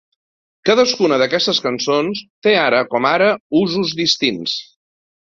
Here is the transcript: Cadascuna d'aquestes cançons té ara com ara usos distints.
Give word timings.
Cadascuna 0.67 1.19
d'aquestes 1.21 1.59
cançons 1.65 2.21
té 2.47 2.53
ara 2.63 2.79
com 2.95 3.07
ara 3.11 3.29
usos 3.61 3.93
distints. 4.01 4.57